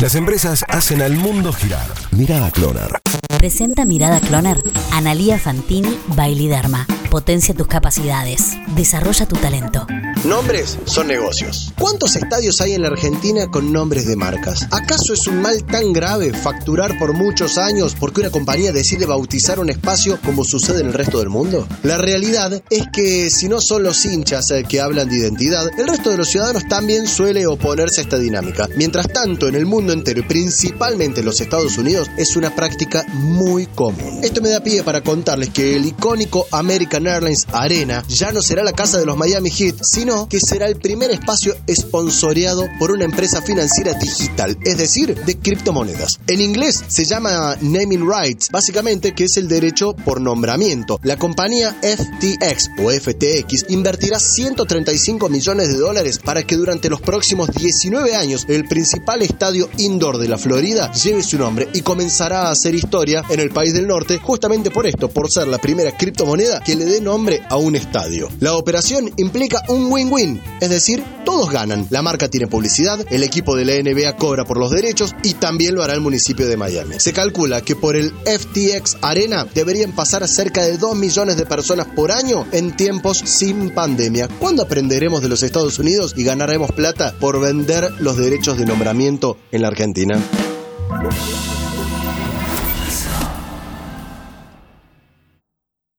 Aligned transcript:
Las 0.00 0.14
empresas 0.14 0.64
hacen 0.68 1.02
al 1.02 1.14
mundo 1.14 1.52
girar. 1.52 1.86
Mirada 2.12 2.50
Cloner. 2.50 3.00
Presenta 3.36 3.84
Mirada 3.84 4.18
Cloner. 4.20 4.56
Analía 4.92 5.38
Fantini 5.38 5.94
Bailiderma. 6.16 6.86
Potencia 7.10 7.52
tus 7.52 7.66
capacidades. 7.66 8.56
Desarrolla 8.76 9.26
tu 9.26 9.34
talento. 9.34 9.84
Nombres 10.24 10.78
son 10.84 11.08
negocios. 11.08 11.72
¿Cuántos 11.78 12.14
estadios 12.14 12.60
hay 12.60 12.74
en 12.74 12.82
la 12.82 12.88
Argentina 12.88 13.50
con 13.50 13.72
nombres 13.72 14.06
de 14.06 14.16
marcas? 14.16 14.68
¿Acaso 14.70 15.14
es 15.14 15.26
un 15.26 15.40
mal 15.40 15.64
tan 15.64 15.92
grave 15.92 16.32
facturar 16.32 16.98
por 16.98 17.14
muchos 17.14 17.58
años 17.58 17.96
porque 17.98 18.20
una 18.20 18.30
compañía 18.30 18.70
decide 18.70 19.06
bautizar 19.06 19.58
un 19.58 19.70
espacio 19.70 20.20
como 20.24 20.44
sucede 20.44 20.82
en 20.82 20.88
el 20.88 20.92
resto 20.92 21.18
del 21.18 21.30
mundo? 21.30 21.66
La 21.82 21.96
realidad 21.96 22.62
es 22.70 22.86
que 22.92 23.30
si 23.30 23.48
no 23.48 23.60
son 23.60 23.82
los 23.82 24.04
hinchas 24.04 24.50
eh, 24.50 24.64
que 24.68 24.80
hablan 24.80 25.08
de 25.08 25.16
identidad, 25.16 25.66
el 25.78 25.88
resto 25.88 26.10
de 26.10 26.18
los 26.18 26.28
ciudadanos 26.28 26.68
también 26.68 27.08
suele 27.08 27.46
oponerse 27.46 28.02
a 28.02 28.04
esta 28.04 28.18
dinámica. 28.18 28.68
Mientras 28.76 29.08
tanto, 29.08 29.48
en 29.48 29.54
el 29.54 29.66
mundo 29.66 29.92
entero 29.94 30.22
principalmente 30.28 31.20
en 31.20 31.26
los 31.26 31.40
Estados 31.40 31.78
Unidos 31.78 32.08
es 32.18 32.36
una 32.36 32.54
práctica 32.54 33.04
muy 33.14 33.66
común. 33.66 34.20
Esto 34.22 34.42
me 34.42 34.50
da 34.50 34.60
pie 34.60 34.82
para 34.82 35.02
contarles 35.02 35.48
que 35.48 35.76
el 35.76 35.86
icónico 35.86 36.46
American 36.52 36.99
Airlines 37.06 37.46
Arena 37.52 38.04
ya 38.08 38.32
no 38.32 38.42
será 38.42 38.62
la 38.64 38.72
casa 38.72 38.98
de 38.98 39.06
los 39.06 39.16
Miami 39.16 39.50
Heat, 39.50 39.82
sino 39.82 40.28
que 40.28 40.40
será 40.40 40.66
el 40.66 40.76
primer 40.76 41.10
espacio 41.10 41.56
esponsoreado 41.66 42.66
por 42.78 42.90
una 42.90 43.04
empresa 43.04 43.42
financiera 43.42 43.94
digital, 43.94 44.56
es 44.64 44.78
decir, 44.78 45.14
de 45.14 45.38
criptomonedas. 45.38 46.20
En 46.26 46.40
inglés 46.40 46.84
se 46.88 47.04
llama 47.04 47.56
Naming 47.60 48.08
Rights, 48.08 48.48
básicamente 48.50 49.14
que 49.14 49.24
es 49.24 49.36
el 49.36 49.48
derecho 49.48 49.94
por 49.94 50.20
nombramiento. 50.20 50.98
La 51.02 51.16
compañía 51.16 51.76
FTX 51.82 52.70
o 52.82 52.90
FTX 52.90 53.66
invertirá 53.68 54.18
135 54.18 55.28
millones 55.28 55.68
de 55.68 55.78
dólares 55.78 56.18
para 56.18 56.42
que 56.42 56.56
durante 56.56 56.90
los 56.90 57.00
próximos 57.00 57.50
19 57.50 58.14
años 58.14 58.46
el 58.48 58.66
principal 58.66 59.22
estadio 59.22 59.68
indoor 59.78 60.18
de 60.18 60.28
la 60.28 60.38
Florida 60.38 60.92
lleve 60.92 61.22
su 61.22 61.38
nombre 61.38 61.68
y 61.72 61.82
comenzará 61.82 62.48
a 62.48 62.50
hacer 62.50 62.74
historia 62.74 63.22
en 63.28 63.40
el 63.40 63.50
país 63.50 63.72
del 63.72 63.86
norte 63.86 64.18
justamente 64.18 64.70
por 64.70 64.86
esto, 64.86 65.08
por 65.08 65.30
ser 65.30 65.48
la 65.48 65.58
primera 65.58 65.96
criptomoneda 65.96 66.60
que 66.60 66.76
le 66.76 66.84
dé 66.90 67.00
nombre 67.00 67.42
a 67.48 67.56
un 67.56 67.76
estadio. 67.76 68.28
La 68.40 68.54
operación 68.54 69.10
implica 69.16 69.62
un 69.68 69.90
win-win, 69.92 70.40
es 70.60 70.68
decir, 70.68 71.02
todos 71.24 71.50
ganan. 71.50 71.86
La 71.90 72.02
marca 72.02 72.28
tiene 72.28 72.46
publicidad, 72.46 73.04
el 73.10 73.22
equipo 73.22 73.56
de 73.56 73.64
la 73.64 73.74
NBA 73.74 74.16
cobra 74.16 74.44
por 74.44 74.58
los 74.58 74.70
derechos 74.70 75.14
y 75.22 75.34
también 75.34 75.74
lo 75.74 75.82
hará 75.82 75.94
el 75.94 76.00
municipio 76.00 76.46
de 76.48 76.56
Miami. 76.56 76.98
Se 76.98 77.12
calcula 77.12 77.62
que 77.62 77.76
por 77.76 77.96
el 77.96 78.12
FTX 78.24 78.98
Arena 79.02 79.46
deberían 79.54 79.92
pasar 79.92 80.26
cerca 80.28 80.62
de 80.62 80.76
2 80.76 80.96
millones 80.96 81.36
de 81.36 81.46
personas 81.46 81.86
por 81.86 82.12
año 82.12 82.46
en 82.52 82.76
tiempos 82.76 83.18
sin 83.18 83.70
pandemia. 83.70 84.28
¿Cuándo 84.38 84.62
aprenderemos 84.62 85.22
de 85.22 85.28
los 85.28 85.42
Estados 85.42 85.78
Unidos 85.78 86.14
y 86.16 86.24
ganaremos 86.24 86.72
plata 86.72 87.14
por 87.20 87.40
vender 87.40 87.92
los 88.00 88.16
derechos 88.16 88.58
de 88.58 88.66
nombramiento 88.66 89.36
en 89.52 89.62
la 89.62 89.68
Argentina? 89.68 90.20